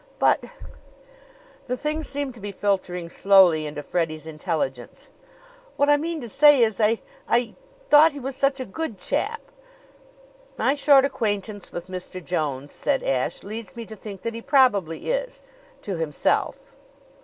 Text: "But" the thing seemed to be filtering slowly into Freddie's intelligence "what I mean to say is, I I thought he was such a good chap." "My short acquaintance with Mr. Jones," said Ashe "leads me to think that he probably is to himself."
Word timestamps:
"But" 0.17 0.43
the 1.67 1.77
thing 1.77 2.01
seemed 2.03 2.33
to 2.33 2.39
be 2.39 2.51
filtering 2.51 3.07
slowly 3.07 3.67
into 3.67 3.83
Freddie's 3.83 4.25
intelligence 4.25 5.09
"what 5.77 5.89
I 5.89 5.97
mean 5.97 6.19
to 6.21 6.27
say 6.27 6.63
is, 6.63 6.81
I 6.81 7.01
I 7.29 7.53
thought 7.87 8.11
he 8.13 8.19
was 8.19 8.35
such 8.35 8.59
a 8.59 8.65
good 8.65 8.97
chap." 8.97 9.39
"My 10.57 10.73
short 10.73 11.05
acquaintance 11.05 11.71
with 11.71 11.85
Mr. 11.85 12.19
Jones," 12.19 12.71
said 12.71 13.03
Ashe 13.03 13.43
"leads 13.43 13.75
me 13.75 13.85
to 13.85 13.95
think 13.95 14.23
that 14.23 14.33
he 14.33 14.41
probably 14.41 15.11
is 15.11 15.43
to 15.83 15.97
himself." 15.97 16.73